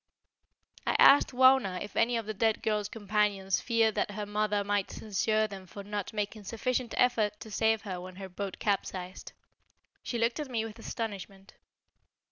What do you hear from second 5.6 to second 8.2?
for not making sufficient effort to save her when